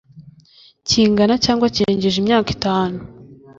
[0.87, 2.97] kingana cyangwa kirengeje imyaka itanu